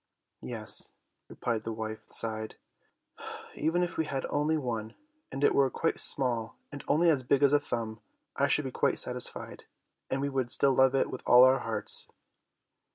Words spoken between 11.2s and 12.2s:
all our hearts."